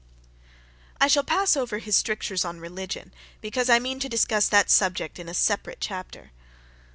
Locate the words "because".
3.39-3.69